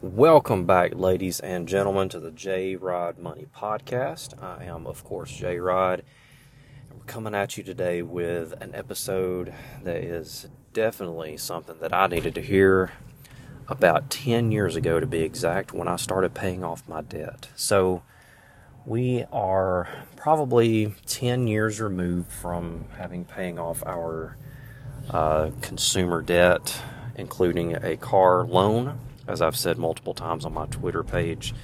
[0.00, 4.40] Welcome back, ladies and gentlemen, to the J Rod Money Podcast.
[4.40, 6.04] I am, of course, J Rod.
[6.92, 12.36] We're coming at you today with an episode that is definitely something that I needed
[12.36, 12.92] to hear
[13.66, 17.48] about 10 years ago, to be exact, when I started paying off my debt.
[17.56, 18.04] So,
[18.86, 24.36] we are probably 10 years removed from having paying off our
[25.10, 26.82] uh, consumer debt,
[27.16, 31.54] including a car loan as I've said multiple times on my Twitter page,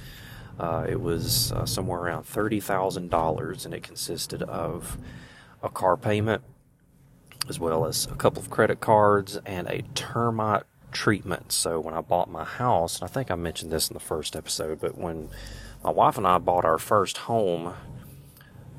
[0.59, 4.97] uh, it was uh, somewhere around $30,000 and it consisted of
[5.61, 6.43] a car payment
[7.49, 11.51] as well as a couple of credit cards and a termite treatment.
[11.51, 14.35] So when I bought my house, and I think I mentioned this in the first
[14.35, 15.29] episode, but when
[15.83, 17.73] my wife and I bought our first home,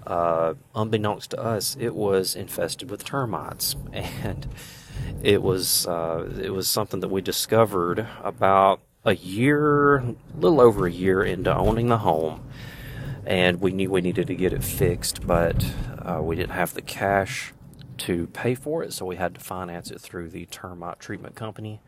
[0.06, 3.76] uh, unbeknownst to us, it was infested with termites.
[3.92, 4.48] And
[5.22, 10.86] it was uh, it was something that we discovered about a year, a little over
[10.86, 12.42] a year into owning the home,
[13.24, 15.64] and we knew we needed to get it fixed, but
[15.98, 17.52] uh, we didn't have the cash
[17.98, 21.80] to pay for it, so we had to finance it through the termite treatment company,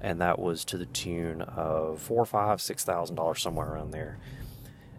[0.00, 4.18] and that was to the tune of four, five, six thousand dollars somewhere around there.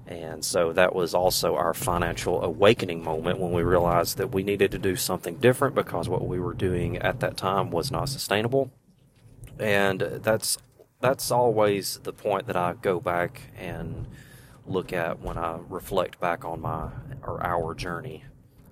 [0.08, 4.72] And so that was also our financial awakening moment when we realized that we needed
[4.72, 8.72] to do something different because what we were doing at that time was not sustainable.
[9.58, 10.58] And that's
[11.02, 14.08] that's always the point that I go back and
[14.66, 16.90] look at when I reflect back on my
[17.24, 18.24] or our journey.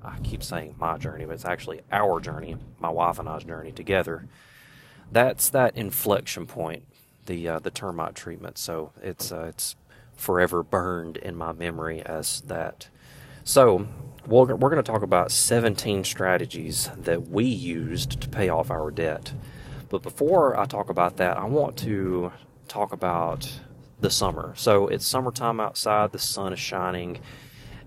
[0.03, 3.71] I keep saying my journey, but it's actually our journey, my wife and I's journey
[3.71, 4.27] together.
[5.11, 6.83] That's that inflection point,
[7.25, 8.57] the uh, the termite treatment.
[8.57, 9.75] So it's uh, it's
[10.15, 12.87] forever burned in my memory as that.
[13.43, 13.87] So,
[14.25, 18.89] we're, we're going to talk about 17 strategies that we used to pay off our
[18.89, 19.33] debt.
[19.89, 22.31] But before I talk about that, I want to
[22.67, 23.51] talk about
[23.99, 24.53] the summer.
[24.55, 27.19] So, it's summertime outside, the sun is shining.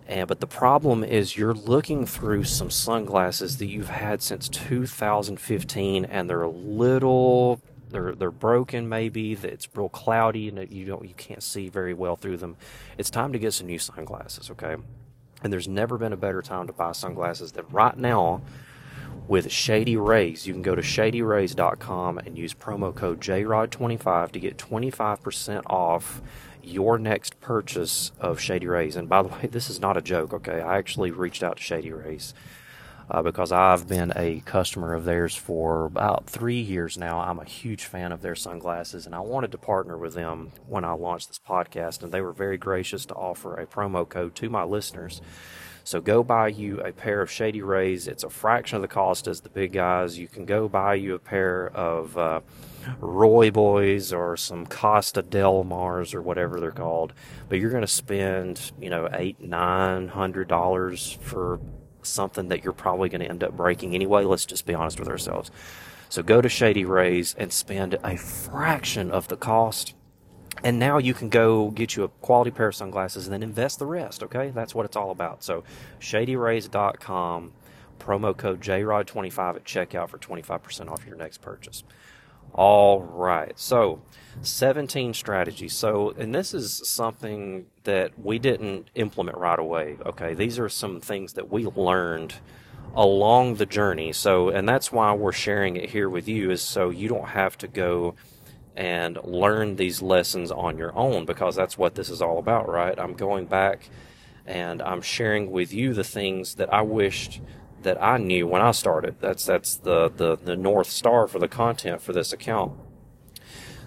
[0.08, 6.04] And, but the problem is you're looking through some sunglasses that you've had since 2015
[6.04, 7.60] and they're a little
[7.91, 12.16] they're they're broken maybe it's real cloudy and you don't you can't see very well
[12.16, 12.56] through them
[12.98, 14.76] it's time to get some new sunglasses okay
[15.42, 18.41] and there's never been a better time to buy sunglasses than right now
[19.28, 20.47] with Shady Rays.
[20.47, 26.22] You can go to shadyrays.com and use promo code JROD25 to get 25% off
[26.62, 28.97] your next purchase of Shady Rays.
[28.97, 30.60] And by the way, this is not a joke, okay?
[30.60, 32.34] I actually reached out to Shady Rays
[33.11, 37.21] uh, because I've been a customer of theirs for about three years now.
[37.21, 40.84] I'm a huge fan of their sunglasses, and I wanted to partner with them when
[40.84, 44.50] I launched this podcast, and they were very gracious to offer a promo code to
[44.50, 45.21] my listeners.
[45.84, 48.09] So go buy you a pair of Shady Rays.
[48.09, 50.19] It's a fraction of the cost as the big guys.
[50.19, 52.41] You can go buy you a pair of uh,
[52.99, 57.12] Roy Boys or some Costa Del Mars or whatever they're called.
[57.49, 61.61] But you're going to spend, you know, eight, nine hundred dollars for
[62.06, 64.25] something that you're probably going to end up breaking anyway.
[64.25, 65.50] Let's just be honest with ourselves.
[66.09, 69.94] So go to Shady Rays and spend a fraction of the cost.
[70.65, 73.78] And now you can go get you a quality pair of sunglasses and then invest
[73.78, 74.50] the rest, okay?
[74.50, 75.45] That's what it's all about.
[75.45, 75.65] So
[76.00, 77.53] shadyrays.com,
[77.99, 81.84] promo code JROD25 at checkout for 25% off your next purchase.
[82.56, 83.53] All right.
[83.59, 84.00] So,
[84.41, 85.75] 17 strategies.
[85.75, 89.99] So, and this is something that we didn't implement right away.
[90.05, 90.34] Okay.
[90.34, 92.34] These are some things that we learned
[92.95, 94.12] along the journey.
[94.12, 97.59] So, and that's why we're sharing it here with you is so you don't have
[97.59, 98.15] to go
[98.75, 102.99] and learn these lessons on your own because that's what this is all about, right?
[102.99, 103.89] I'm going back
[104.47, 107.41] and I'm sharing with you the things that I wished
[107.86, 109.14] that I knew when I started.
[109.20, 112.72] That's that's the, the, the north star for the content for this account.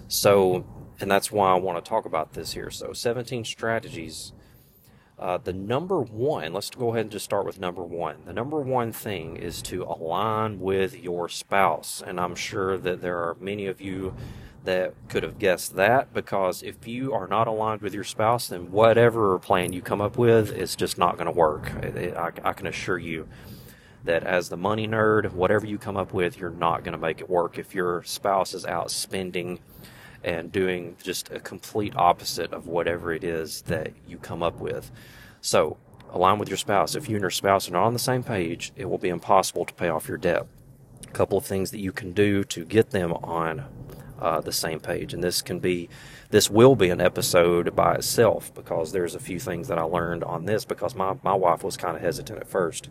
[0.08, 0.64] So,
[0.98, 2.70] and that's why I want to talk about this here.
[2.70, 4.32] So, 17 strategies.
[5.18, 8.16] Uh, the number one, let's go ahead and just start with number one.
[8.24, 12.02] The number one thing is to align with your spouse.
[12.04, 14.14] And I'm sure that there are many of you
[14.64, 18.72] that could have guessed that because if you are not aligned with your spouse, then
[18.72, 21.70] whatever plan you come up with is just not going to work.
[21.84, 23.28] I, I can assure you
[24.04, 27.20] that as the money nerd, whatever you come up with, you're not going to make
[27.20, 29.58] it work if your spouse is out spending
[30.22, 34.90] and doing just a complete opposite of whatever it is that you come up with.
[35.40, 35.78] So,
[36.10, 36.94] align with your spouse.
[36.94, 39.64] If you and your spouse are not on the same page, it will be impossible
[39.64, 40.46] to pay off your debt.
[41.06, 43.64] A couple of things that you can do to get them on
[44.20, 45.88] uh, the same page, and this can be,
[46.30, 50.22] this will be an episode by itself because there's a few things that I learned
[50.24, 52.90] on this because my, my wife was kind of hesitant at first.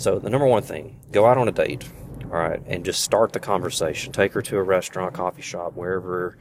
[0.00, 1.86] So, the number one thing go out on a date,
[2.24, 4.14] all right, and just start the conversation.
[4.14, 6.38] Take her to a restaurant, coffee shop, wherever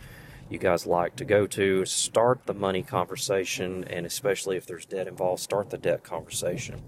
[0.50, 1.84] you guys like to go to.
[1.84, 6.82] Start the money conversation, and especially if there's debt involved, start the debt conversation.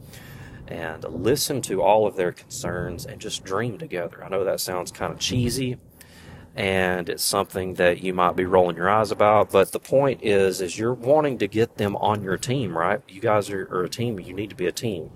[0.66, 4.24] And listen to all of their concerns and just dream together.
[4.24, 5.76] I know that sounds kind of cheesy,
[6.56, 10.62] and it's something that you might be rolling your eyes about, but the point is,
[10.62, 13.02] is you're wanting to get them on your team, right?
[13.10, 14.22] You guys are, are a team.
[14.22, 15.12] You need to be a team.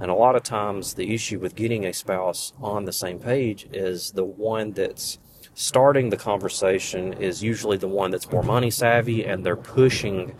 [0.00, 3.68] And a lot of times, the issue with getting a spouse on the same page
[3.72, 5.18] is the one that's
[5.54, 10.34] starting the conversation is usually the one that's more money savvy and they're pushing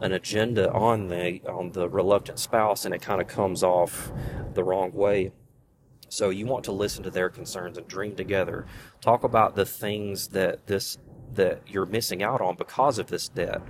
[0.00, 4.10] an agenda on the on the reluctant spouse and it kind of comes off
[4.54, 5.30] the wrong way.
[6.08, 8.66] So you want to listen to their concerns and dream together.
[9.00, 10.98] Talk about the things that this
[11.34, 13.60] that you're missing out on because of this debt.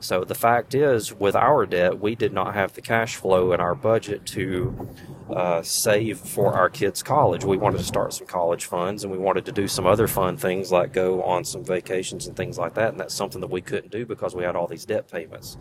[0.00, 3.60] So the fact is, with our debt, we did not have the cash flow in
[3.60, 4.88] our budget to
[5.30, 7.44] uh, save for our kids' college.
[7.44, 10.36] We wanted to start some college funds, and we wanted to do some other fun
[10.36, 12.90] things like go on some vacations and things like that.
[12.90, 15.56] And that's something that we couldn't do because we had all these debt payments.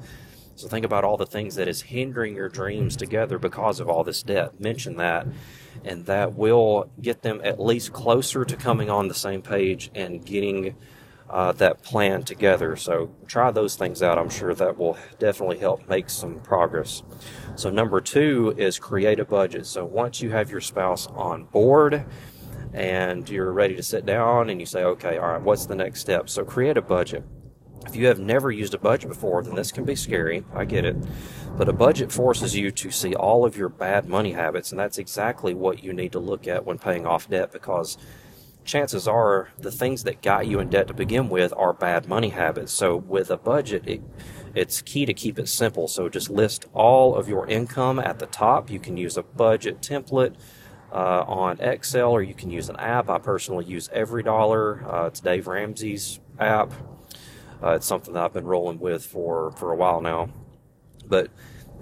[0.55, 4.03] So think about all the things that is hindering your dreams together because of all
[4.03, 4.59] this debt.
[4.59, 5.27] Mention that,
[5.83, 10.25] and that will get them at least closer to coming on the same page and
[10.25, 10.75] getting
[11.29, 12.75] uh, that plan together.
[12.75, 14.17] So try those things out.
[14.17, 17.03] I'm sure that will definitely help make some progress.
[17.55, 19.65] So number two is create a budget.
[19.65, 22.05] So once you have your spouse on board
[22.73, 26.01] and you're ready to sit down and you say, okay, all right, what's the next
[26.01, 26.29] step?
[26.29, 27.23] So create a budget.
[27.87, 30.43] If you have never used a budget before, then this can be scary.
[30.53, 30.97] I get it.
[31.55, 34.97] But a budget forces you to see all of your bad money habits, and that's
[34.97, 37.97] exactly what you need to look at when paying off debt because
[38.65, 42.29] chances are the things that got you in debt to begin with are bad money
[42.29, 42.73] habits.
[42.73, 44.01] So with a budget, it,
[44.53, 45.87] it's key to keep it simple.
[45.87, 48.69] So just list all of your income at the top.
[48.69, 50.35] You can use a budget template
[50.91, 53.09] uh, on Excel or you can use an app.
[53.09, 54.93] I personally use EveryDollar.
[54.93, 56.73] Uh, it's Dave Ramsey's app.
[57.63, 60.29] Uh, it's something that I've been rolling with for, for a while now.
[61.07, 61.29] But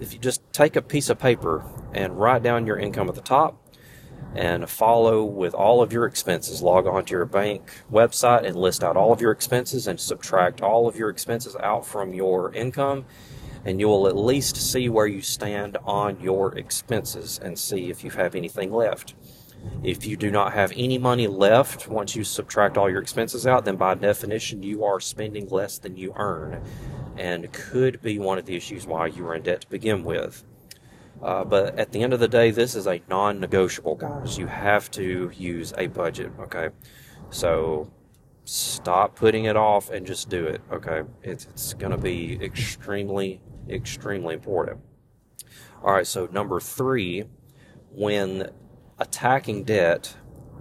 [0.00, 3.20] if you just take a piece of paper and write down your income at the
[3.20, 3.63] top,
[4.34, 6.62] and follow with all of your expenses.
[6.62, 10.60] Log on to your bank website and list out all of your expenses and subtract
[10.60, 13.04] all of your expenses out from your income.
[13.64, 18.04] And you will at least see where you stand on your expenses and see if
[18.04, 19.14] you have anything left.
[19.82, 23.64] If you do not have any money left once you subtract all your expenses out,
[23.64, 26.62] then by definition you are spending less than you earn
[27.16, 30.44] and could be one of the issues why you are in debt to begin with.
[31.24, 34.36] Uh, but at the end of the day, this is a non negotiable, guys.
[34.36, 36.68] You have to use a budget, okay?
[37.30, 37.90] So
[38.44, 41.02] stop putting it off and just do it, okay?
[41.22, 43.40] It's, it's going to be extremely,
[43.70, 44.80] extremely important.
[45.82, 47.24] All right, so number three,
[47.90, 48.50] when
[48.98, 50.16] attacking debt,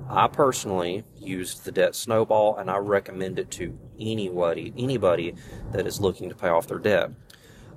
[0.09, 5.35] I personally used the debt snowball and I recommend it to anybody, anybody
[5.73, 7.11] that is looking to pay off their debt.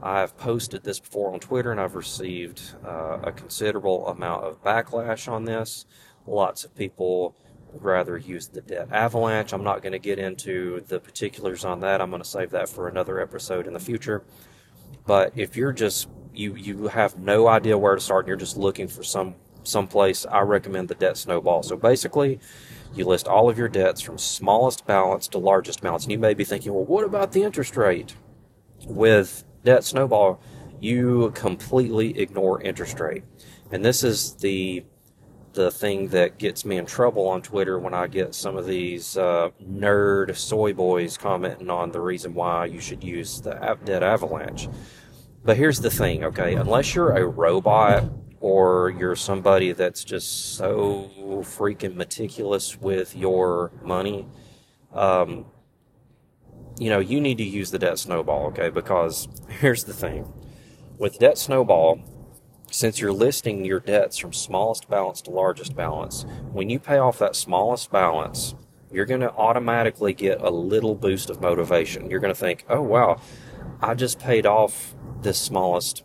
[0.03, 5.31] I've posted this before on Twitter and I've received uh, a considerable amount of backlash
[5.31, 5.87] on this.
[6.27, 7.37] Lots of people
[7.73, 9.53] would rather use the debt avalanche.
[9.53, 12.01] I'm not going to get into the particulars on that.
[12.01, 14.25] I'm going to save that for another episode in the future.
[15.07, 18.57] But if you're just you you have no idea where to start and you're just
[18.57, 21.63] looking for some some place, I recommend the debt snowball.
[21.63, 22.39] So basically,
[22.95, 26.05] you list all of your debts from smallest balance to largest balance.
[26.05, 28.15] And you may be thinking, well, what about the interest rate?
[28.87, 30.41] With debt snowball,
[30.81, 33.25] you completely ignore interest rate.
[33.71, 34.85] And this is the
[35.53, 39.17] the thing that gets me in trouble on Twitter when I get some of these
[39.17, 43.55] uh, nerd soy boys commenting on the reason why you should use the
[43.87, 44.69] debt avalanche.
[45.45, 46.57] But here's the thing, okay?
[46.57, 48.05] Unless you're a robot
[48.39, 54.27] or you're somebody that's just so freaking meticulous with your money,
[54.93, 55.47] um,
[56.79, 58.69] you know, you need to use the debt snowball, okay?
[58.69, 60.33] Because here's the thing
[60.99, 62.01] with debt snowball,
[62.71, 67.19] since you're listing your debts from smallest balance to largest balance, when you pay off
[67.19, 68.55] that smallest balance,
[68.91, 72.11] you're going to automatically get a little boost of motivation.
[72.11, 73.21] You're going to think, oh, wow,
[73.81, 76.03] I just paid off this smallest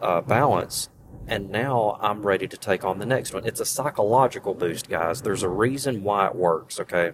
[0.00, 0.88] uh, balance,
[1.26, 3.44] and now I'm ready to take on the next one.
[3.46, 5.22] It's a psychological boost, guys.
[5.22, 7.12] There's a reason why it works, okay?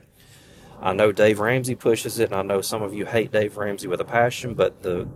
[0.83, 3.87] I know Dave Ramsey pushes it, and I know some of you hate Dave Ramsey
[3.87, 5.09] with a passion, but the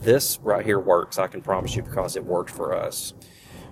[0.00, 1.18] this right here works.
[1.18, 3.14] I can promise you because it worked for us.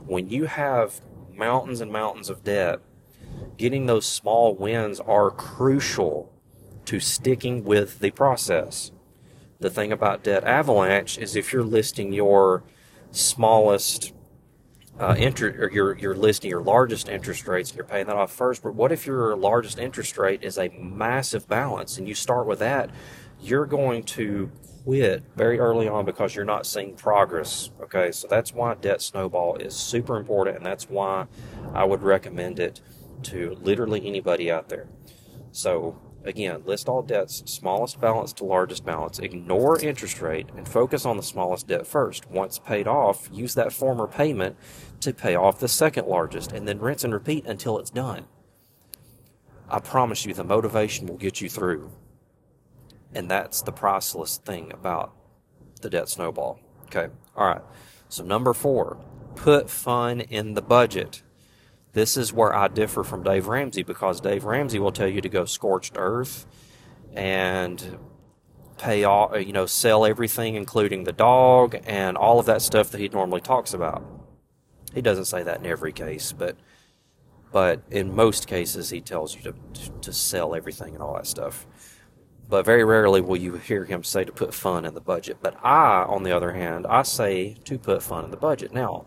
[0.06, 1.00] When you have
[1.34, 2.80] mountains and mountains of debt,
[3.56, 6.32] getting those small wins are crucial
[6.84, 8.92] to sticking with the process.
[9.58, 12.62] The thing about debt avalanche is if you're listing your
[13.10, 14.12] smallest
[14.98, 18.32] uh, inter- or you're, you're listing your largest interest rates and you're paying that off
[18.32, 18.62] first.
[18.62, 22.58] But what if your largest interest rate is a massive balance and you start with
[22.58, 22.90] that?
[23.40, 24.50] You're going to
[24.84, 27.70] quit very early on because you're not seeing progress.
[27.82, 31.26] Okay, so that's why debt snowball is super important, and that's why
[31.74, 32.80] I would recommend it
[33.24, 34.88] to literally anybody out there.
[35.52, 39.18] So Again, list all debts, smallest balance to largest balance.
[39.18, 42.30] Ignore interest rate and focus on the smallest debt first.
[42.30, 44.56] Once paid off, use that former payment
[45.00, 48.26] to pay off the second largest and then rinse and repeat until it's done.
[49.70, 51.90] I promise you, the motivation will get you through.
[53.14, 55.14] And that's the priceless thing about
[55.80, 56.60] the debt snowball.
[56.86, 57.08] Okay.
[57.36, 57.62] All right.
[58.08, 58.98] So, number four,
[59.34, 61.22] put fun in the budget.
[61.98, 65.28] This is where I differ from Dave Ramsey because Dave Ramsey will tell you to
[65.28, 66.46] go scorched earth
[67.12, 67.98] and
[68.76, 72.92] pay all, uh, you know, sell everything, including the dog and all of that stuff
[72.92, 74.04] that he normally talks about.
[74.94, 76.56] He doesn't say that in every case, but
[77.50, 79.54] but in most cases he tells you to
[80.00, 81.66] to sell everything and all that stuff.
[82.48, 85.38] But very rarely will you hear him say to put fun in the budget.
[85.42, 88.72] But I, on the other hand, I say to put fun in the budget.
[88.72, 89.06] Now,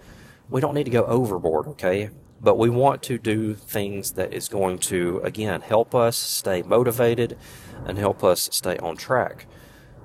[0.50, 2.10] we don't need to go overboard, okay?
[2.42, 7.38] But we want to do things that is going to again help us stay motivated
[7.86, 9.46] and help us stay on track.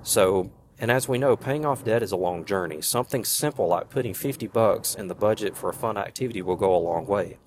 [0.03, 2.83] So and as we know paying off debt is a long journey.
[2.83, 6.75] Something simple like putting 50 bucks in the budget for a fun activity will go
[6.75, 7.39] a long way.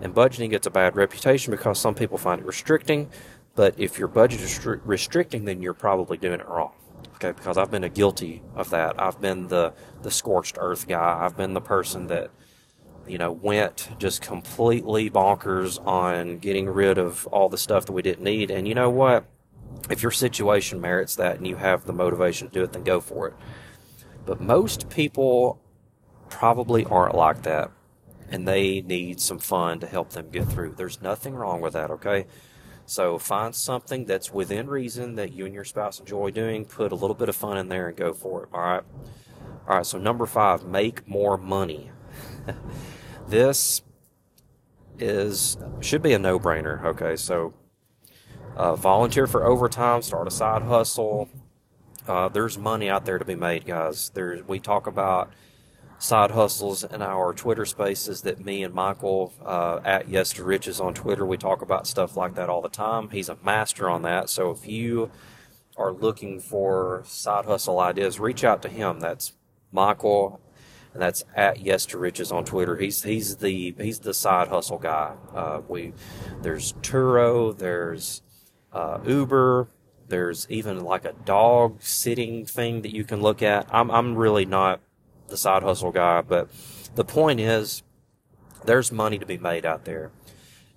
[0.00, 3.10] And budgeting gets a bad reputation because some people find it restricting
[3.56, 6.72] but if your budget is restricting then you're probably doing it wrong
[7.16, 7.32] okay?
[7.32, 9.00] Because i've been a guilty of that.
[9.00, 9.72] I've been the
[10.02, 11.18] the scorched earth guy.
[11.24, 12.30] I've been the person that
[13.08, 18.02] you know, went just completely bonkers on getting rid of all the stuff that we
[18.02, 18.50] didn't need.
[18.50, 19.24] And you know what?
[19.90, 23.00] If your situation merits that and you have the motivation to do it, then go
[23.00, 23.34] for it.
[24.24, 25.60] But most people
[26.28, 27.70] probably aren't like that.
[28.28, 30.74] And they need some fun to help them get through.
[30.76, 32.26] There's nothing wrong with that, okay?
[32.84, 36.64] So find something that's within reason that you and your spouse enjoy doing.
[36.64, 38.82] Put a little bit of fun in there and go for it, all right?
[39.68, 41.90] All right, so number five, make more money.
[43.28, 43.82] This
[44.98, 46.84] is should be a no-brainer.
[46.84, 47.54] Okay, so
[48.56, 51.28] uh, volunteer for overtime, start a side hustle.
[52.06, 54.10] Uh, there's money out there to be made, guys.
[54.14, 55.32] There's we talk about
[55.98, 60.80] side hustles in our Twitter spaces that me and Michael uh, at Yes to Riches
[60.80, 63.10] on Twitter we talk about stuff like that all the time.
[63.10, 64.30] He's a master on that.
[64.30, 65.10] So if you
[65.76, 69.00] are looking for side hustle ideas, reach out to him.
[69.00, 69.32] That's
[69.72, 70.40] Michael
[70.96, 72.74] and that's at Yes to Riches on Twitter.
[72.74, 75.12] He's he's the he's the side hustle guy.
[75.34, 75.92] Uh, we
[76.40, 78.22] there's Turo, there's
[78.72, 79.68] uh, Uber,
[80.08, 83.68] there's even like a dog sitting thing that you can look at.
[83.70, 84.80] I'm I'm really not
[85.28, 86.48] the side hustle guy, but
[86.94, 87.82] the point is
[88.64, 90.12] there's money to be made out there.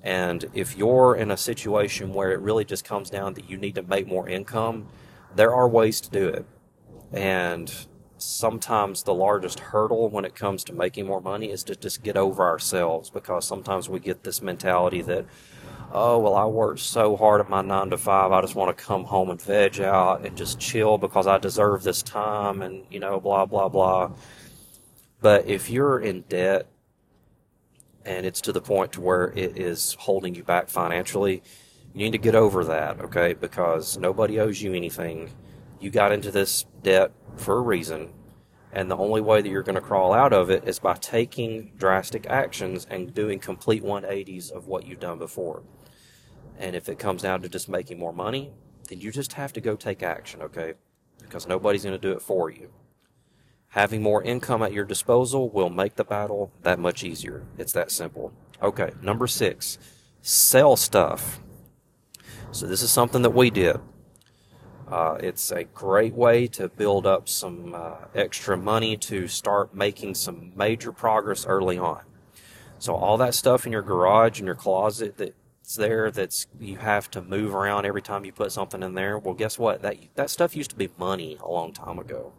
[0.03, 3.75] And if you're in a situation where it really just comes down that you need
[3.75, 4.89] to make more income,
[5.33, 6.45] there are ways to do it.
[7.13, 7.73] And
[8.21, 12.17] sometimes the largest hurdle when it comes to making more money is to just get
[12.17, 15.25] over ourselves because sometimes we get this mentality that
[15.91, 18.83] oh well i worked so hard at my nine to five i just want to
[18.83, 22.99] come home and veg out and just chill because i deserve this time and you
[22.99, 24.11] know blah blah blah.
[25.21, 26.67] But if you're in debt
[28.05, 31.43] and it's to the point to where it is holding you back financially
[31.93, 33.33] you need to get over that okay?
[33.33, 35.29] Because nobody owes you anything
[35.79, 38.13] you got into this debt for a reason.
[38.71, 41.71] And the only way that you're going to crawl out of it is by taking
[41.77, 45.63] drastic actions and doing complete 180s of what you've done before.
[46.57, 48.51] And if it comes down to just making more money,
[48.87, 50.73] then you just have to go take action, okay?
[51.21, 52.69] Because nobody's going to do it for you.
[53.69, 57.45] Having more income at your disposal will make the battle that much easier.
[57.57, 58.33] It's that simple.
[58.61, 59.77] Okay, number six,
[60.21, 61.39] sell stuff.
[62.51, 63.77] So this is something that we did.
[64.89, 70.15] Uh, it's a great way to build up some uh, extra money to start making
[70.15, 72.01] some major progress early on.
[72.79, 77.11] So all that stuff in your garage and your closet that's there that's you have
[77.11, 79.19] to move around every time you put something in there.
[79.19, 79.81] Well, guess what?
[79.83, 82.33] That that stuff used to be money a long time ago.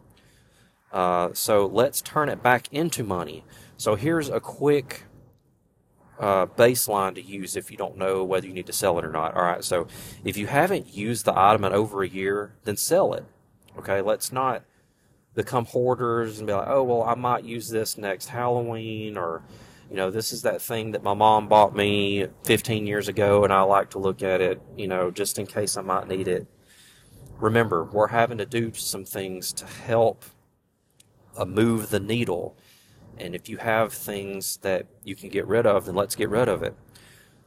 [0.91, 3.45] Uh, so let's turn it back into money.
[3.77, 5.03] So here's a quick
[6.21, 9.11] uh, baseline to use if you don't know whether you need to sell it or
[9.11, 9.35] not.
[9.35, 9.87] All right, so
[10.23, 13.25] if you haven't used the item in over a year, then sell it.
[13.77, 14.63] Okay, let's not
[15.33, 19.41] become hoarders and be like, oh, well, I might use this next Halloween, or,
[19.89, 23.51] you know, this is that thing that my mom bought me 15 years ago, and
[23.51, 26.45] I like to look at it, you know, just in case I might need it.
[27.39, 30.23] Remember, we're having to do some things to help
[31.35, 32.55] uh, move the needle
[33.17, 36.47] And if you have things that you can get rid of, then let's get rid
[36.47, 36.75] of it.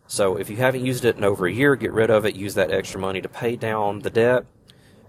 [0.06, 2.37] So if you haven't used it in over a year, get rid of it.
[2.37, 4.44] Use that extra money to pay down the debt,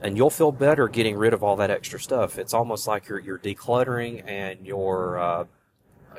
[0.01, 2.37] and you'll feel better getting rid of all that extra stuff.
[2.37, 5.45] It's almost like you're you're decluttering and you're uh,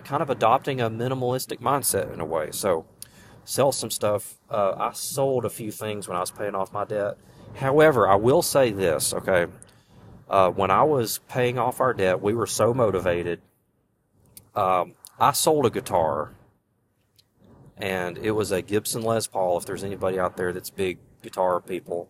[0.05, 2.50] kind of adopting a minimalistic mindset in a way.
[2.52, 2.85] So
[3.45, 4.35] sell some stuff.
[4.50, 7.16] Uh, I sold a few things when I was paying off my debt.
[7.55, 9.47] However, I will say this, okay?
[10.28, 13.40] Uh, when I was paying off our debt, we were so motivated.
[14.57, 16.33] Um, I sold a guitar,
[17.77, 19.59] and it was a Gibson Les Paul.
[19.59, 22.09] If there's anybody out there that's big guitar people,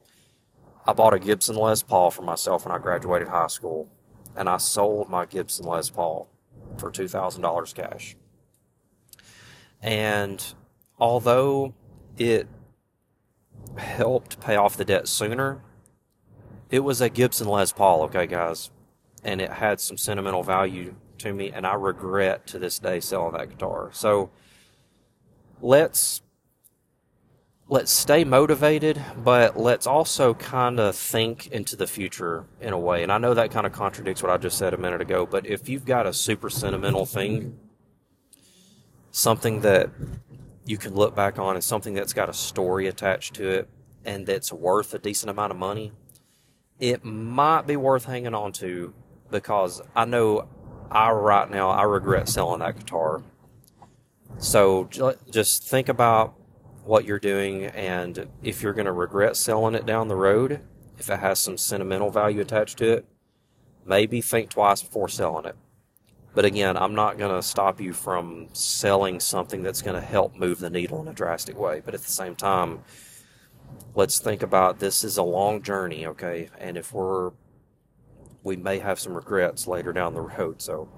[0.86, 3.90] I bought a Gibson Les Paul for myself when I graduated high school,
[4.36, 6.28] and I sold my Gibson Les Paul
[6.78, 8.16] for $2,000 cash.
[9.82, 10.54] And
[11.00, 11.74] although
[12.16, 12.46] it
[13.76, 15.62] helped pay off the debt sooner,
[16.70, 18.70] it was a Gibson Les Paul, okay, guys,
[19.24, 20.94] and it had some sentimental value
[21.26, 23.90] to me, and I regret to this day selling that guitar.
[23.92, 24.30] So
[25.60, 26.22] let's
[27.68, 33.02] let's stay motivated, but let's also kind of think into the future in a way.
[33.02, 35.46] And I know that kind of contradicts what I just said a minute ago, but
[35.46, 37.58] if you've got a super sentimental thing,
[39.10, 39.90] something that
[40.64, 43.68] you can look back on and something that's got a story attached to it
[44.04, 45.92] and that's worth a decent amount of money,
[46.78, 48.94] it might be worth hanging on to
[49.30, 50.48] because I know
[50.90, 53.22] I right now I regret selling that guitar.
[54.38, 54.88] So
[55.30, 56.34] just think about
[56.84, 60.60] what you're doing and if you're going to regret selling it down the road,
[60.98, 63.06] if it has some sentimental value attached to it,
[63.84, 65.56] maybe think twice before selling it.
[66.34, 70.36] But again, I'm not going to stop you from selling something that's going to help
[70.36, 71.80] move the needle in a drastic way.
[71.82, 72.80] But at the same time,
[73.94, 76.50] let's think about this is a long journey, okay?
[76.58, 77.30] And if we're,
[78.46, 80.62] we may have some regrets later down the road.
[80.62, 80.88] So,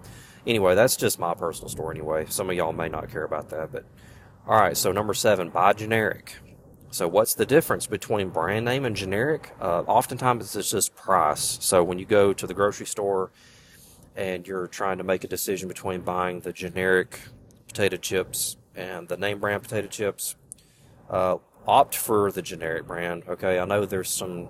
[0.46, 2.26] anyway, that's just my personal story, anyway.
[2.28, 3.72] Some of y'all may not care about that.
[3.72, 3.84] But,
[4.46, 6.36] all right, so number seven, buy generic.
[6.90, 9.52] So, what's the difference between brand name and generic?
[9.60, 11.58] Uh, oftentimes, it's just price.
[11.60, 13.30] So, when you go to the grocery store,
[14.14, 17.20] and you're trying to make a decision between buying the generic
[17.68, 20.34] potato chips and the name brand potato chips,
[21.08, 21.36] uh,
[21.68, 23.22] opt for the generic brand.
[23.28, 24.48] Okay, I know there's some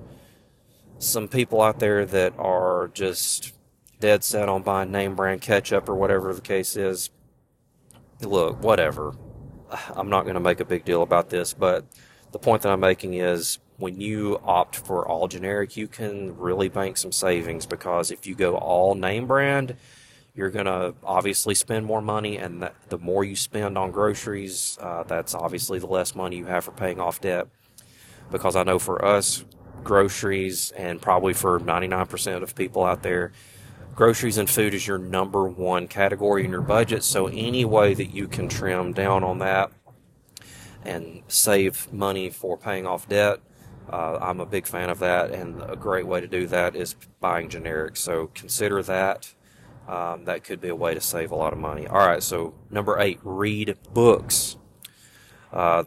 [0.99, 3.53] some people out there that are just
[4.01, 7.11] dead set on buying name brand ketchup or whatever the case is.
[8.21, 9.15] Look, whatever.
[9.95, 11.85] I'm not going to make a big deal about this, but
[12.33, 16.69] the point that I'm making is when you opt for all generic, you can really
[16.69, 19.77] bank some savings because if you go all name brand,
[20.35, 25.03] you're going to obviously spend more money, and the more you spend on groceries, uh,
[25.03, 27.49] that's obviously the less money you have for paying off debt.
[28.31, 29.45] Because I know for us,
[29.85, 33.33] groceries, and probably for 99% of people out there,
[33.95, 37.03] groceries and food is your number one category in your budget.
[37.05, 39.73] So, any way that you can trim down on that
[40.85, 43.41] and save money for paying off debt,
[43.91, 46.95] uh, I'm a big fan of that, and a great way to do that is
[47.21, 47.97] buying generic.
[47.97, 49.33] So consider that.
[49.89, 51.87] Um, that could be a way to save a lot of money.
[51.87, 54.59] All right, so number eight, read books.
[55.51, 55.85] Uh,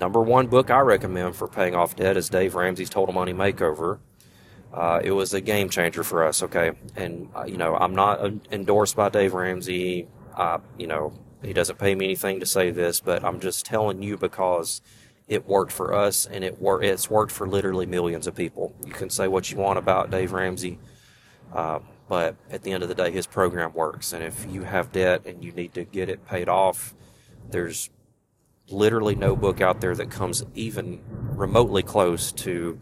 [0.00, 3.98] number one book I recommend for paying off debt is Dave Ramsey's Total Money Makeover.
[4.72, 6.72] Uh, it was a game changer for us, okay?
[6.96, 8.20] And, uh, you know, I'm not
[8.52, 10.06] endorsed by Dave Ramsey.
[10.36, 14.02] Uh, you know, he doesn't pay me anything to say this, but I'm just telling
[14.02, 14.82] you because
[15.28, 18.74] it worked for us and it wor- it's worked for literally millions of people.
[18.84, 20.78] You can say what you want about Dave Ramsey,
[21.54, 21.78] uh,
[22.08, 24.12] but at the end of the day, his program works.
[24.12, 26.94] And if you have debt and you need to get it paid off,
[27.48, 27.90] there's
[28.68, 31.00] literally no book out there that comes even
[31.36, 32.80] remotely close to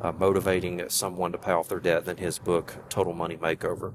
[0.00, 3.94] uh, motivating someone to pay off their debt than his book, Total Money Makeover.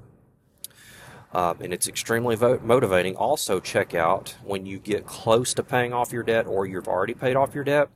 [1.32, 3.14] Um, and it's extremely vo- motivating.
[3.14, 7.14] Also, check out when you get close to paying off your debt or you've already
[7.14, 7.88] paid off your debt.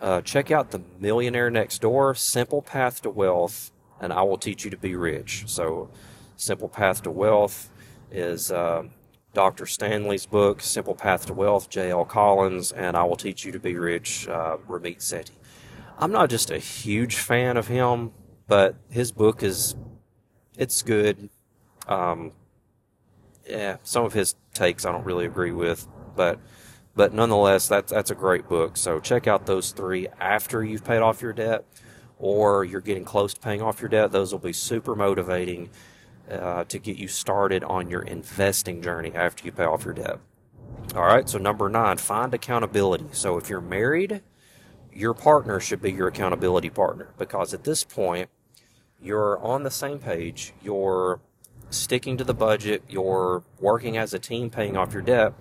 [0.00, 4.64] Uh, check out the Millionaire Next Door, Simple Path to Wealth, and I will teach
[4.64, 5.44] you to be rich.
[5.46, 5.90] So,
[6.34, 7.70] Simple Path to Wealth
[8.10, 8.82] is uh,
[9.34, 9.66] Dr.
[9.66, 12.04] Stanley's book, Simple Path to Wealth, J.L.
[12.04, 15.30] Collins, and I will teach you to be rich, uh, Ramit Sethi.
[15.98, 18.12] I'm not just a huge fan of him,
[18.46, 19.74] but his book is
[20.58, 21.30] it's good.
[21.86, 22.32] Um,
[23.48, 26.38] yeah, some of his takes I don't really agree with, but
[26.94, 28.76] but nonetheless, that's that's a great book.
[28.76, 31.64] So check out those three after you've paid off your debt,
[32.18, 34.12] or you're getting close to paying off your debt.
[34.12, 35.70] Those will be super motivating
[36.32, 40.18] uh, to get you started on your investing journey after you pay off your debt.
[40.94, 41.28] All right.
[41.28, 43.06] So number nine, find accountability.
[43.12, 44.22] So if you're married,
[44.92, 48.28] your partner should be your accountability partner because at this point
[49.00, 50.52] you're on the same page.
[50.62, 51.20] You're
[51.70, 55.32] sticking to the budget, you're working as a team, paying off your debt.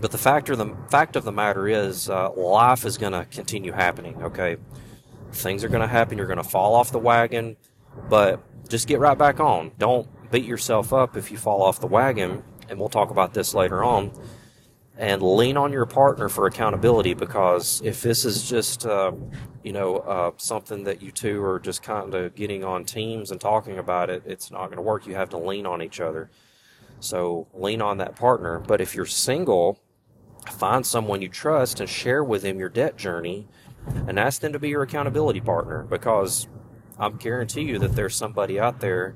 [0.00, 3.24] But the fact of the fact of the matter is, uh, life is going to
[3.24, 4.22] continue happening.
[4.22, 4.56] Okay,
[5.32, 6.18] things are going to happen.
[6.18, 7.56] You're going to fall off the wagon,
[8.08, 9.72] but just get right back on.
[9.78, 12.42] Don't beat yourself up if you fall off the wagon.
[12.68, 14.12] And we'll talk about this later on.
[14.96, 19.12] And lean on your partner for accountability because if this is just, uh,
[19.62, 23.40] you know, uh, something that you two are just kind of getting on teams and
[23.40, 25.06] talking about it, it's not going to work.
[25.06, 26.30] You have to lean on each other.
[27.00, 28.58] So lean on that partner.
[28.58, 29.78] But if you're single,
[30.50, 33.46] find someone you trust and share with them your debt journey
[34.08, 36.48] and ask them to be your accountability partner because
[36.98, 39.14] I guarantee you that there's somebody out there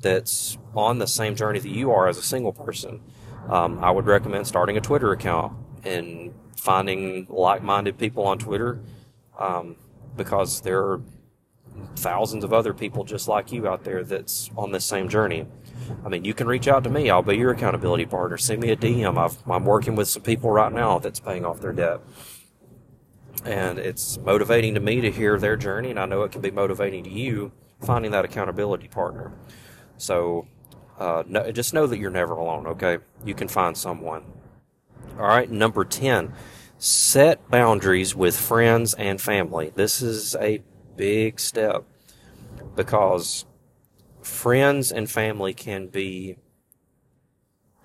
[0.00, 3.00] that's on the same journey that you are as a single person.
[3.48, 8.80] Um, I would recommend starting a Twitter account and finding like minded people on Twitter
[9.38, 9.76] um,
[10.16, 11.00] because there are
[11.96, 15.46] thousands of other people just like you out there that's on this same journey.
[16.04, 17.10] I mean, you can reach out to me.
[17.10, 18.38] I'll be your accountability partner.
[18.38, 19.18] Send me a DM.
[19.18, 22.00] i am working with some people right now that's paying off their debt.
[23.44, 26.50] And it's motivating to me to hear their journey, and I know it can be
[26.50, 27.52] motivating to you
[27.84, 29.32] finding that accountability partner.
[29.98, 30.46] So
[30.98, 32.98] uh, no, just know that you're never alone, okay?
[33.24, 34.24] You can find someone.
[35.18, 36.32] All right, number 10,
[36.78, 39.72] set boundaries with friends and family.
[39.74, 40.62] This is a
[40.96, 41.84] big step
[42.74, 43.44] because
[44.22, 46.36] friends and family can be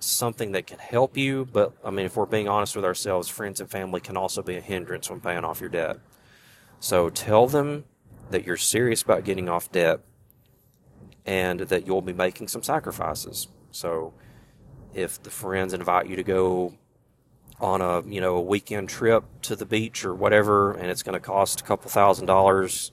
[0.00, 3.60] something that can help you, but I mean, if we're being honest with ourselves, friends
[3.60, 5.98] and family can also be a hindrance when paying off your debt.
[6.80, 7.84] So tell them
[8.30, 10.00] that you're serious about getting off debt
[11.26, 13.48] and that you'll be making some sacrifices.
[13.70, 14.14] So
[14.94, 16.74] if the friends invite you to go
[17.60, 21.12] on a you know a weekend trip to the beach or whatever, and it's going
[21.12, 22.90] to cost a couple thousand dollars,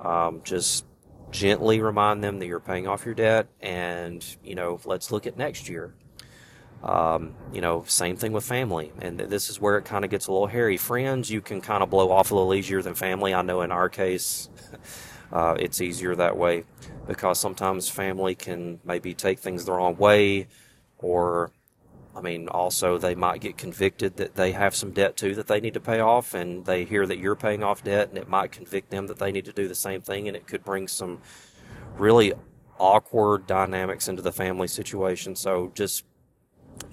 [0.00, 0.86] um, just
[1.30, 5.36] gently remind them that you're paying off your debt and you know let's look at
[5.36, 5.92] next year
[6.82, 8.92] um, you know same thing with family.
[9.00, 10.76] And this is where it kind of gets a little hairy.
[10.76, 13.34] Friends you can kind of blow off a little easier than family.
[13.34, 14.48] I know in our case
[15.32, 16.64] uh, it's easier that way
[17.06, 20.46] because sometimes family can maybe take things the wrong way
[20.98, 21.52] or
[22.18, 25.60] I mean, also they might get convicted that they have some debt too that they
[25.60, 28.50] need to pay off, and they hear that you're paying off debt, and it might
[28.50, 31.20] convict them that they need to do the same thing, and it could bring some
[31.96, 32.32] really
[32.80, 35.36] awkward dynamics into the family situation.
[35.36, 36.04] So just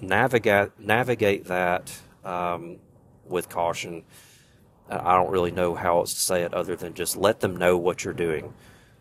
[0.00, 1.92] navigate navigate that
[2.24, 2.78] um,
[3.24, 4.04] with caution.
[4.88, 7.76] I don't really know how else to say it other than just let them know
[7.76, 8.54] what you're doing.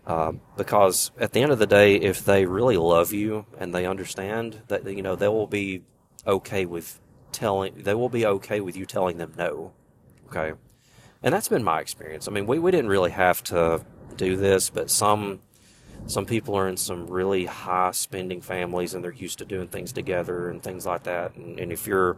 [0.08, 3.86] Um, because at the end of the day, if they really love you and they
[3.86, 5.84] understand that, you know, they will be
[6.28, 7.00] okay with
[7.32, 9.74] telling they will be okay with you telling them no
[10.28, 10.54] okay
[11.21, 13.84] and that's been my experience i mean we, we didn't really have to
[14.15, 15.39] do this but some
[16.08, 19.91] some people are in some really high spending families and they're used to doing things
[19.91, 22.18] together and things like that and, and if you're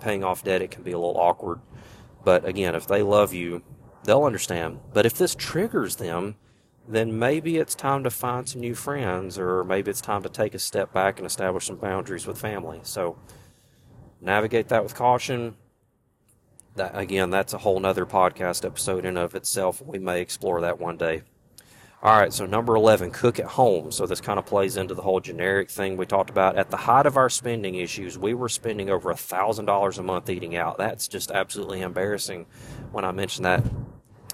[0.00, 1.60] paying off debt it can be a little awkward
[2.24, 3.62] but again if they love you
[4.04, 6.36] they'll understand but if this triggers them
[6.86, 10.54] then maybe it's time to find some new friends, or maybe it's time to take
[10.54, 12.80] a step back and establish some boundaries with family.
[12.82, 13.18] So
[14.20, 15.56] navigate that with caution.
[16.76, 19.80] That again, that's a whole nother podcast episode in of itself.
[19.80, 21.22] We may explore that one day.
[22.04, 23.90] All right, so number 11, cook at home.
[23.90, 26.54] So this kind of plays into the whole generic thing we talked about.
[26.54, 30.28] At the height of our spending issues, we were spending over a $1,000 a month
[30.28, 30.76] eating out.
[30.76, 32.44] That's just absolutely embarrassing
[32.92, 33.64] when I mentioned that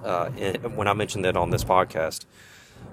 [0.02, 2.24] uh, when I mentioned that on this podcast.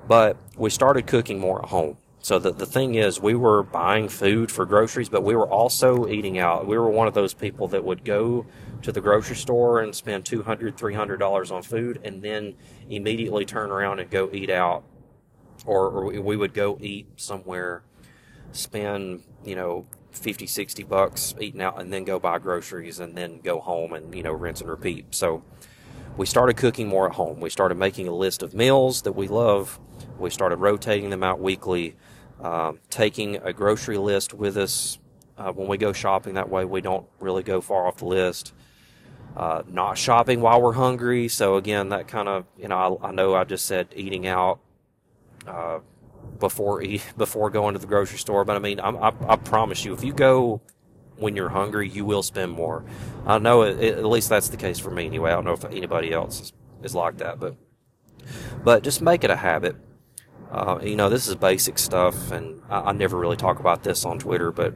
[0.08, 1.98] But we started cooking more at home.
[2.20, 6.08] So the, the thing is, we were buying food for groceries, but we were also
[6.08, 6.68] eating out.
[6.68, 8.46] We were one of those people that would go
[8.82, 12.56] to the grocery store and spend $200, $300 on food and then
[12.90, 14.84] immediately turn around and go eat out.
[15.66, 17.84] Or, or we would go eat somewhere,
[18.52, 23.40] spend, you know, 50, 60 bucks eating out and then go buy groceries and then
[23.40, 25.14] go home and, you know, rinse and repeat.
[25.16, 25.44] So
[26.16, 27.40] we started cooking more at home.
[27.40, 29.80] We started making a list of meals that we love.
[30.18, 31.96] We started rotating them out weekly,
[32.42, 35.00] um, taking a grocery list with us
[35.38, 36.36] uh, when we go shopping.
[36.36, 38.54] That way, we don't really go far off the list.
[39.36, 41.28] Uh, not shopping while we're hungry.
[41.28, 44.60] So again, that kind of you know I, I, know I just said eating out
[45.46, 45.80] uh,
[46.40, 49.86] before eat, before going to the grocery store, but I mean I, I, I promise
[49.86, 50.62] you, if you go
[51.18, 52.84] when you're hungry, you will spend more.
[53.26, 55.32] I know it, it, at least that's the case for me anyway.
[55.32, 57.56] I don't know if anybody else is, is like that, but
[58.64, 59.76] but just make it a habit.
[60.52, 64.06] Uh, you know, this is basic stuff, and I, I, never really talk about this
[64.06, 64.74] on Twitter, but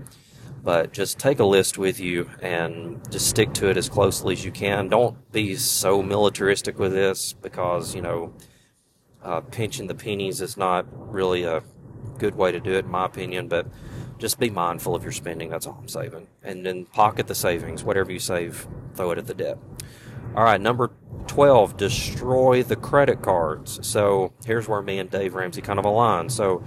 [0.63, 4.45] but just take a list with you and just stick to it as closely as
[4.45, 4.89] you can.
[4.89, 8.33] Don't be so militaristic with this because you know
[9.23, 11.63] uh, pinching the pennies is not really a
[12.17, 13.47] good way to do it, in my opinion.
[13.47, 13.67] But
[14.17, 15.49] just be mindful of your spending.
[15.49, 16.27] That's all I'm saving.
[16.43, 17.83] And then pocket the savings.
[17.83, 19.57] Whatever you save, throw it at the debt.
[20.35, 20.91] All right, number
[21.27, 23.85] 12, destroy the credit cards.
[23.85, 26.29] So here's where me and Dave Ramsey kind of align.
[26.29, 26.63] So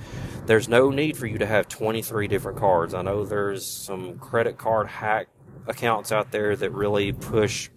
[0.46, 2.94] there's no need for you to have 23 different cards.
[2.94, 5.28] I know there's some credit card hack
[5.66, 7.70] accounts out there that really push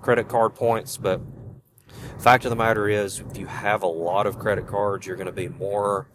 [0.00, 1.20] credit card points, but
[2.18, 5.26] fact of the matter is, if you have a lot of credit cards, you're going
[5.26, 6.08] to be more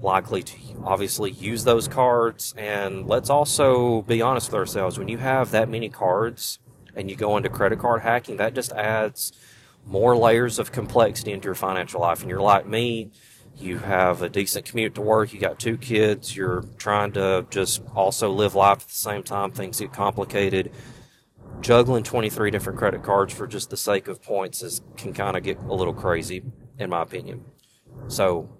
[0.00, 2.54] likely to obviously use those cards.
[2.56, 6.58] And let's also be honest with ourselves when you have that many cards
[6.94, 9.32] and you go into credit card hacking, that just adds
[9.84, 12.20] more layers of complexity into your financial life.
[12.20, 13.10] And you're like me,
[13.58, 17.82] you have a decent commute to work, you got two kids, you're trying to just
[17.94, 20.72] also live life at the same time, things get complicated.
[21.60, 25.42] Juggling 23 different credit cards for just the sake of points is, can kind of
[25.42, 26.42] get a little crazy,
[26.78, 27.44] in my opinion.
[28.08, 28.50] So,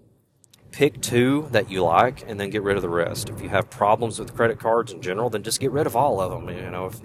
[0.72, 3.28] pick two that you like and then get rid of the rest.
[3.28, 6.20] If you have problems with credit cards in general, then just get rid of all
[6.20, 6.54] of them.
[6.54, 7.00] You know, if,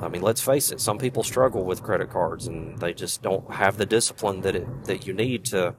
[0.00, 3.52] I mean, let's face it, some people struggle with credit cards and they just don't
[3.52, 5.74] have the discipline that it, that you need to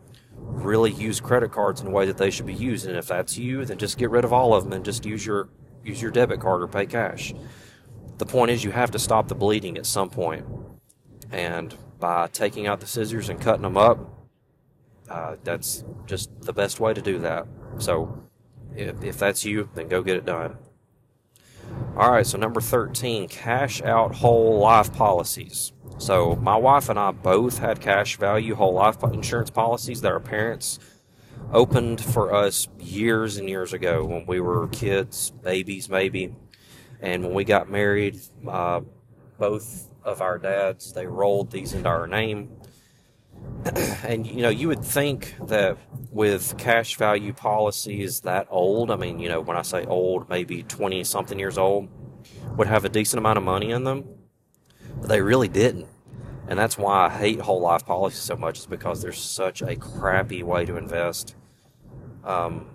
[0.48, 2.86] really use credit cards in the way that they should be used.
[2.86, 5.26] And if that's you, then just get rid of all of them and just use
[5.26, 5.50] your
[5.84, 7.34] use your debit card or pay cash.
[8.18, 10.46] The point is you have to stop the bleeding at some point.
[11.32, 14.00] And by taking out the scissors and cutting them up,
[15.10, 17.46] uh, that's just the best way to do that.
[17.78, 18.24] So
[18.76, 20.58] if, if that's you, then go get it done.
[21.98, 25.72] All right, so number 13, cash out whole life policies.
[25.98, 30.20] So my wife and I both had cash value whole life insurance policies that our
[30.20, 30.80] parents
[31.52, 36.36] opened for us years and years ago when we were kids, babies maybe.
[37.02, 38.82] And when we got married, uh,
[39.38, 42.52] both of our dads, they rolled these into our name.
[44.04, 45.78] and you know, you would think that
[46.12, 50.64] with cash value policies that old, I mean, you know, when I say old, maybe
[50.64, 51.90] 20 something years old,
[52.58, 54.06] would have a decent amount of money in them,
[55.00, 55.88] but they really didn't.
[56.48, 59.76] And that's why I hate whole life policies so much, is because there's such a
[59.76, 61.36] crappy way to invest.
[62.24, 62.68] Um,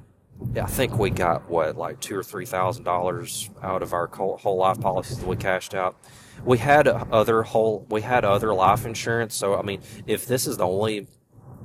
[0.54, 4.06] yeah, I think we got what, like two or three thousand dollars out of our
[4.08, 5.96] whole life policies that we cashed out
[6.44, 10.56] we had other whole we had other life insurance so i mean if this is
[10.56, 11.06] the only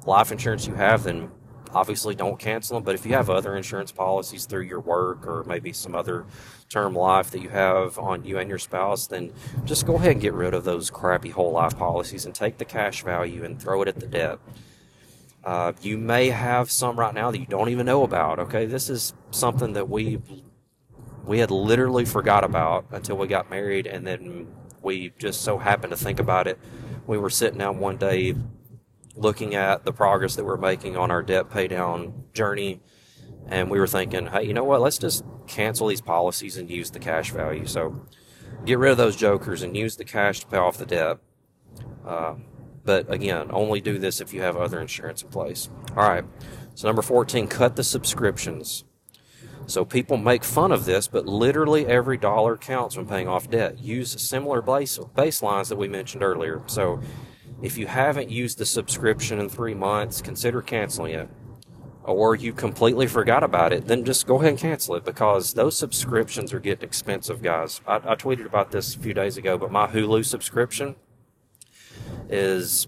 [0.06, 1.30] life insurance you have then
[1.76, 5.44] obviously don't cancel them but if you have other insurance policies through your work or
[5.44, 6.26] maybe some other
[6.70, 9.32] term life that you have on you and your spouse then
[9.66, 12.66] just go ahead and get rid of those crappy whole life policies and take the
[12.66, 14.40] cash value and throw it at the debt
[15.44, 18.90] uh, you may have some right now that you don't even know about okay this
[18.90, 20.20] is something that we
[21.26, 24.48] we had literally forgot about until we got married and then
[24.86, 26.60] we just so happened to think about it.
[27.08, 28.36] We were sitting down one day
[29.16, 32.82] looking at the progress that we're making on our debt pay down journey.
[33.48, 34.82] And we were thinking, hey, you know what?
[34.82, 37.66] Let's just cancel these policies and use the cash value.
[37.66, 38.08] So
[38.66, 41.18] get rid of those jokers and use the cash to pay off the debt.
[42.06, 42.36] Uh,
[42.84, 45.70] but again, only do this if you have other insurance in place.
[45.92, 46.24] All right.
[46.76, 48.84] So, number 14, cut the subscriptions.
[49.68, 53.80] So people make fun of this, but literally every dollar counts when paying off debt.
[53.80, 56.62] Use similar base baselines that we mentioned earlier.
[56.68, 57.02] So
[57.62, 61.30] if you haven't used the subscription in three months, consider canceling it.
[62.04, 65.76] Or you completely forgot about it, then just go ahead and cancel it because those
[65.76, 67.82] subscriptions are getting expensive, guys.
[67.88, 70.96] I, I tweeted about this a few days ago, but my Hulu subscription
[72.30, 72.88] is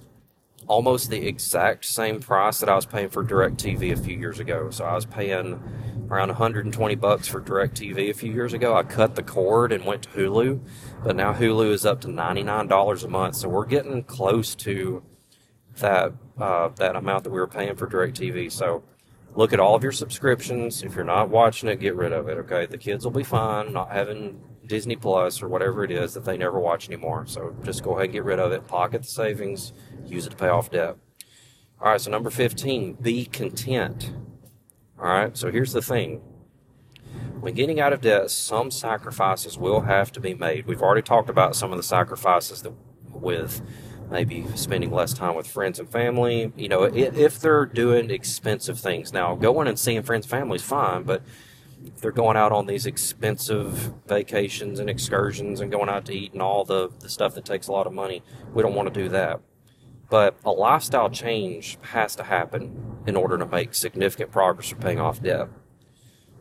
[0.67, 4.69] almost the exact same price that I was paying for DirecTV a few years ago.
[4.69, 5.61] So I was paying
[6.09, 8.75] around 120 bucks for DirecTV a few years ago.
[8.75, 10.59] I cut the cord and went to Hulu,
[11.03, 13.35] but now Hulu is up to $99 a month.
[13.35, 15.03] So we're getting close to
[15.77, 18.51] that uh, that amount that we were paying for DirecTV.
[18.51, 18.83] So
[19.35, 20.83] look at all of your subscriptions.
[20.83, 22.37] If you're not watching it, get rid of it.
[22.39, 26.25] Okay, the kids will be fine not having Disney Plus or whatever it is that
[26.25, 27.25] they never watch anymore.
[27.25, 28.67] So just go ahead and get rid of it.
[28.67, 29.73] Pocket the savings.
[30.05, 30.97] Use it to pay off debt.
[31.79, 32.01] All right.
[32.01, 34.11] So number 15, be content.
[34.99, 36.21] All right, so here's the thing.
[37.39, 40.65] When getting out of debt, some sacrifices will have to be made.
[40.65, 42.73] We've already talked about some of the sacrifices that
[43.11, 43.61] with
[44.09, 46.51] maybe spending less time with friends and family.
[46.55, 49.13] You know, if they're doing expensive things.
[49.13, 51.21] Now, going and seeing friends and family is fine, but
[51.85, 56.33] if they're going out on these expensive vacations and excursions and going out to eat
[56.33, 58.99] and all the, the stuff that takes a lot of money, we don't want to
[58.99, 59.41] do that.
[60.09, 64.99] But a lifestyle change has to happen in order to make significant progress for paying
[64.99, 65.49] off debt.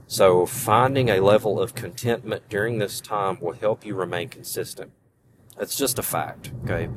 [0.08, 4.92] So, finding a level of contentment during this time will help you remain consistent.
[5.58, 6.88] It's just a fact, okay?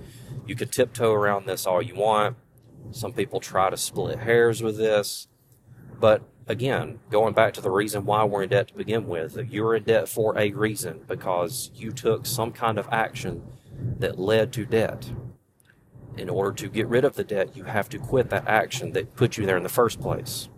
[0.45, 2.38] You can tiptoe around this all you want.
[2.91, 5.27] Some people try to split hairs with this.
[5.99, 9.75] But again, going back to the reason why we're in debt to begin with, you're
[9.75, 13.43] in debt for a reason because you took some kind of action
[13.99, 15.12] that led to debt.
[16.19, 19.15] In order to get rid of the debt, you have to quit that action that
[19.15, 20.49] put you there in the first place.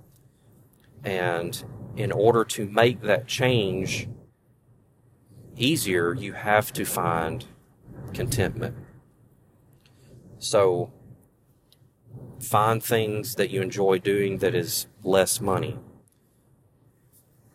[1.03, 1.63] And
[1.95, 4.09] in order to make that change
[5.55, 7.45] easier, you have to find
[8.11, 8.75] contentment.
[10.39, 10.91] So,
[12.39, 15.77] find things that you enjoy doing that is less money.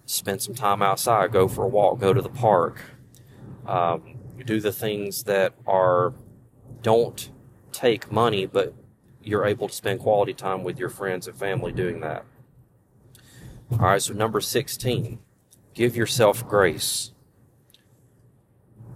[0.05, 2.81] Spend some time outside, go for a walk, go to the park.
[3.66, 6.14] Um, do the things that are
[6.83, 7.33] don't
[7.77, 8.75] take money, but
[9.23, 12.25] you're able to spend quality time with your friends and family doing that.
[13.73, 15.19] All right, so number 16,
[15.75, 17.12] give yourself grace.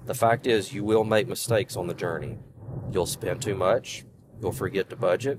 [0.07, 2.39] The fact is, you will make mistakes on the journey.
[2.91, 4.05] You'll spend too much,
[4.41, 5.39] you'll forget to budget,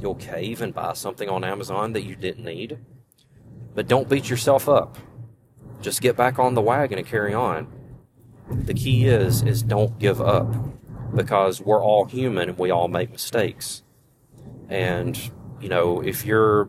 [0.00, 2.78] you'll cave and buy something on Amazon that you didn't need.
[3.74, 4.98] But don't beat yourself up.
[5.80, 7.72] Just get back on the wagon and carry on.
[8.50, 10.52] The key is is don't give up
[11.14, 13.82] because we're all human and we all make mistakes.
[14.68, 15.18] And
[15.60, 16.68] you know, if you're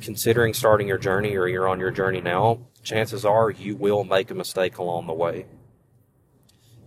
[0.00, 4.30] considering starting your journey or you're on your journey now, chances are you will make
[4.30, 5.46] a mistake along the way.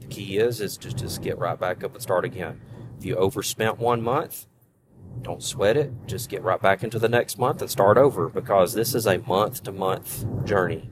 [0.02, 2.62] The key is is to just get right back up and start again.
[2.98, 4.46] If you overspent one month,
[5.22, 5.92] don't sweat it.
[6.08, 9.20] Just get right back into the next month and start over because this is a
[9.20, 10.90] month to month journey,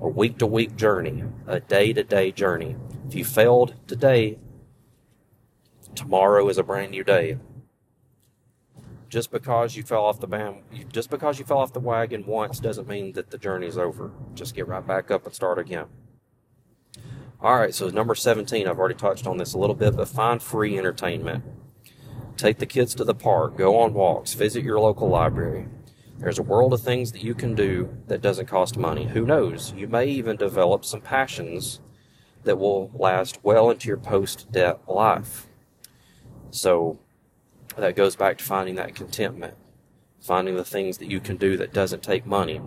[0.00, 2.76] a week to week journey, a day to day journey.
[3.06, 4.38] If you failed today,
[5.96, 7.38] tomorrow is a brand new day
[9.08, 10.56] just because you fell off the band,
[10.92, 14.10] just because you fell off the wagon once doesn't mean that the journey is over.
[14.34, 15.86] Just get right back up and start again.
[17.40, 20.42] All right, so number 17, I've already touched on this a little bit, but find
[20.42, 21.44] free entertainment.
[22.36, 25.68] Take the kids to the park, go on walks, visit your local library.
[26.18, 29.04] There's a world of things that you can do that doesn't cost money.
[29.04, 29.72] Who knows?
[29.76, 31.80] You may even develop some passions
[32.44, 35.46] that will last well into your post debt life.
[36.50, 36.98] So
[37.76, 39.54] that goes back to finding that contentment,
[40.20, 42.60] finding the things that you can do that doesn't take money.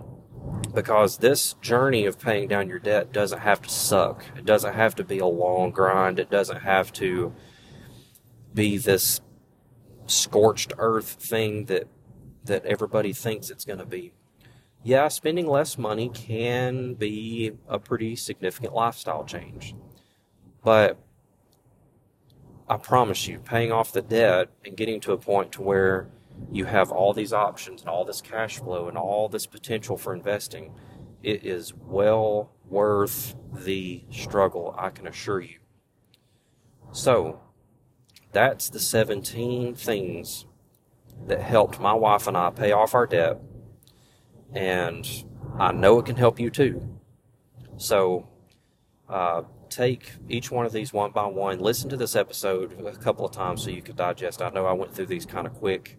[0.74, 4.24] Because this journey of paying down your debt doesn't have to suck.
[4.36, 6.18] It doesn't have to be a long grind.
[6.18, 7.34] It doesn't have to
[8.54, 9.20] be this
[10.06, 11.86] scorched earth thing that
[12.44, 14.12] that everybody thinks it's going to be.
[14.82, 19.74] Yeah, spending less money can be a pretty significant lifestyle change.
[20.64, 20.98] But
[22.70, 26.06] I promise you, paying off the debt and getting to a point to where
[26.52, 30.14] you have all these options and all this cash flow and all this potential for
[30.14, 30.72] investing,
[31.20, 35.58] it is well worth the struggle, I can assure you.
[36.92, 37.40] So,
[38.30, 40.46] that's the 17 things
[41.26, 43.40] that helped my wife and I pay off our debt,
[44.54, 45.24] and
[45.58, 47.00] I know it can help you too.
[47.78, 48.28] So,
[49.08, 51.60] uh, take each one of these one by one.
[51.60, 54.42] Listen to this episode a couple of times so you can digest.
[54.42, 55.98] I know I went through these kind of quick,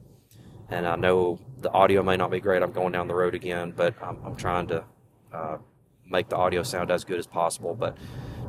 [0.69, 2.61] and I know the audio may not be great.
[2.61, 4.83] I'm going down the road again, but I'm, I'm trying to
[5.33, 5.57] uh,
[6.05, 7.73] make the audio sound as good as possible.
[7.73, 7.97] But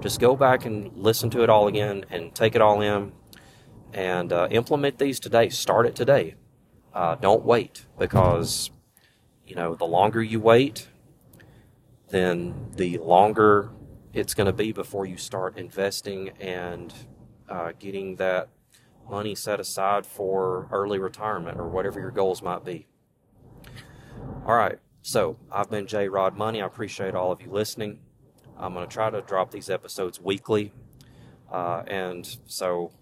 [0.00, 3.12] just go back and listen to it all again and take it all in
[3.92, 5.48] and uh, implement these today.
[5.48, 6.34] Start it today.
[6.92, 8.70] Uh, don't wait because
[9.46, 10.88] you know the longer you wait,
[12.10, 13.70] then the longer
[14.12, 16.92] it's going to be before you start investing and
[17.48, 18.48] uh, getting that
[19.08, 22.86] money set aside for early retirement or whatever your goals might be.
[24.46, 26.62] All right, so I've been J Rod Money.
[26.62, 28.00] I appreciate all of you listening.
[28.58, 30.72] I'm going to try to drop these episodes weekly.
[31.50, 32.92] Uh, and so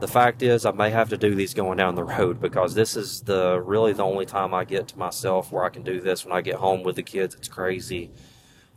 [0.00, 2.96] the fact is, I may have to do these going down the road because this
[2.96, 6.24] is the really the only time I get to myself where I can do this
[6.24, 7.34] when I get home with the kids.
[7.34, 8.10] It's crazy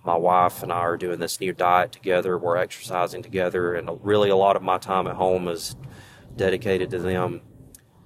[0.08, 2.38] my wife and I are doing this new diet together.
[2.38, 5.76] We're exercising together, and really a lot of my time at home is
[6.36, 7.42] dedicated to them.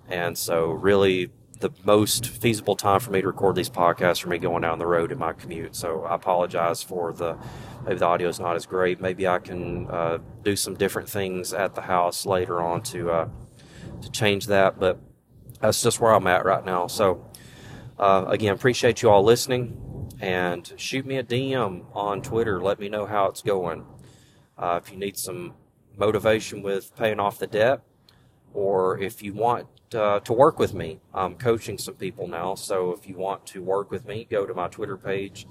[0.09, 4.39] And so, really, the most feasible time for me to record these podcasts for me
[4.39, 5.75] going down the road in my commute.
[5.75, 7.37] So, I apologize for the
[7.85, 8.99] maybe the audio is not as great.
[8.99, 13.29] Maybe I can uh, do some different things at the house later on to uh,
[14.01, 14.79] to change that.
[14.79, 14.99] But
[15.61, 16.87] that's just where I'm at right now.
[16.87, 17.23] So,
[17.99, 19.91] uh, again, appreciate you all listening
[20.21, 22.61] and shoot me a DM on Twitter.
[22.61, 23.85] Let me know how it's going.
[24.57, 25.55] Uh, if you need some
[25.97, 27.81] motivation with paying off the debt,
[28.53, 32.53] or if you want uh, to work with me, I'm coaching some people now.
[32.53, 35.47] So if you want to work with me, go to my Twitter page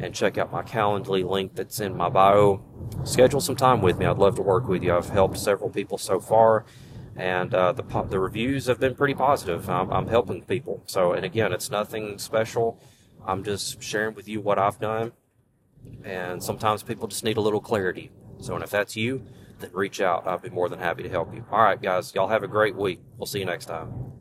[0.00, 2.60] and check out my Calendly link that's in my bio.
[3.04, 4.06] Schedule some time with me.
[4.06, 4.96] I'd love to work with you.
[4.96, 6.64] I've helped several people so far,
[7.16, 9.70] and uh, the the reviews have been pretty positive.
[9.70, 10.82] I'm, I'm helping people.
[10.86, 12.80] So, and again, it's nothing special
[13.28, 15.12] I'm just sharing with you what I've done.
[16.02, 18.10] And sometimes people just need a little clarity.
[18.40, 19.24] So, and if that's you,
[19.60, 20.26] then reach out.
[20.26, 21.44] I'll be more than happy to help you.
[21.52, 23.00] All right, guys, y'all have a great week.
[23.18, 24.17] We'll see you next time.